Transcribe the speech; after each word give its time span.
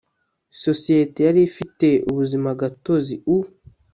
sosiyete 0.63 1.19
yari 1.27 1.41
ifite 1.49 1.87
ubuzimagatozi 2.09 3.15
u 3.35 3.37